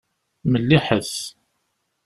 [0.51, 1.13] Melliḥet.